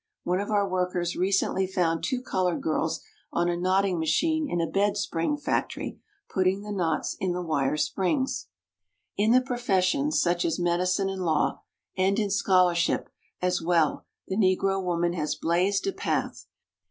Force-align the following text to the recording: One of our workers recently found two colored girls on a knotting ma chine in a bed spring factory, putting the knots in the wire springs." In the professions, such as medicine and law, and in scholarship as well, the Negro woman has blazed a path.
One 0.23 0.39
of 0.39 0.49
our 0.49 0.67
workers 0.67 1.15
recently 1.15 1.67
found 1.67 2.03
two 2.03 2.23
colored 2.23 2.59
girls 2.59 3.01
on 3.31 3.47
a 3.49 3.55
knotting 3.55 3.99
ma 3.99 4.07
chine 4.07 4.49
in 4.49 4.59
a 4.59 4.65
bed 4.65 4.97
spring 4.97 5.37
factory, 5.37 5.99
putting 6.27 6.63
the 6.63 6.71
knots 6.71 7.15
in 7.19 7.33
the 7.33 7.41
wire 7.43 7.77
springs." 7.77 8.47
In 9.15 9.29
the 9.31 9.41
professions, 9.41 10.19
such 10.19 10.43
as 10.43 10.57
medicine 10.57 11.07
and 11.07 11.23
law, 11.23 11.61
and 11.95 12.17
in 12.17 12.31
scholarship 12.31 13.09
as 13.43 13.61
well, 13.61 14.03
the 14.27 14.37
Negro 14.37 14.83
woman 14.83 15.13
has 15.13 15.35
blazed 15.35 15.85
a 15.85 15.91
path. 15.93 16.47